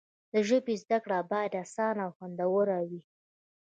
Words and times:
د 0.31 0.33
ژبې 0.47 0.75
زده 0.83 0.97
کړه 1.03 1.19
باید 1.31 1.59
اسانه 1.63 2.01
او 2.05 2.11
خوندوره 2.17 2.79
وي. 2.89 3.01